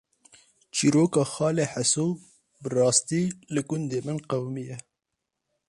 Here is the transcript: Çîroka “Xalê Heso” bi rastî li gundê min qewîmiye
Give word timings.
Çîroka 0.75 1.23
“Xalê 1.33 1.65
Heso” 1.73 2.07
bi 2.61 2.67
rastî 2.75 3.21
li 3.53 3.61
gundê 3.67 3.99
min 4.05 4.17
qewîmiye 4.29 4.77